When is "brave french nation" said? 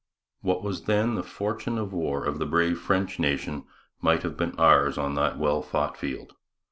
2.47-3.65